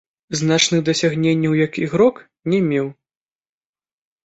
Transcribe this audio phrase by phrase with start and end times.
[0.37, 2.15] Значных дасягненняў як ігрок
[2.55, 2.91] не меў.